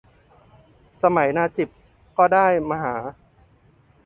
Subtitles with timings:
[1.03, 1.69] สมัยนาจิบ
[2.17, 2.95] ก็ได้มหา